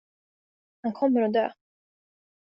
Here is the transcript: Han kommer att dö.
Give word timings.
Han 0.83 0.93
kommer 0.93 1.21
att 1.21 1.33
dö. 1.33 1.51